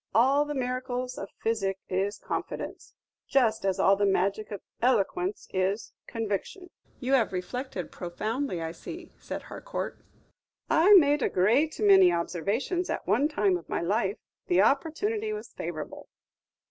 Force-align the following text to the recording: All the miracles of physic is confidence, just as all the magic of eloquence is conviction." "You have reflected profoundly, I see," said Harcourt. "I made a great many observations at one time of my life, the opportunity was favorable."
All 0.15 0.45
the 0.45 0.55
miracles 0.55 1.15
of 1.19 1.29
physic 1.43 1.77
is 1.87 2.17
confidence, 2.17 2.95
just 3.27 3.63
as 3.63 3.79
all 3.79 3.95
the 3.95 4.03
magic 4.07 4.49
of 4.49 4.61
eloquence 4.81 5.47
is 5.53 5.93
conviction." 6.07 6.71
"You 6.99 7.13
have 7.13 7.31
reflected 7.31 7.91
profoundly, 7.91 8.63
I 8.63 8.71
see," 8.71 9.11
said 9.19 9.43
Harcourt. 9.43 9.99
"I 10.71 10.95
made 10.95 11.21
a 11.21 11.29
great 11.29 11.79
many 11.79 12.11
observations 12.11 12.89
at 12.89 13.05
one 13.05 13.27
time 13.27 13.57
of 13.57 13.69
my 13.69 13.81
life, 13.81 14.17
the 14.47 14.63
opportunity 14.63 15.33
was 15.33 15.53
favorable." 15.53 16.09